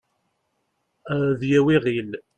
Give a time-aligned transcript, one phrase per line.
[1.13, 2.11] ad yawi iɣil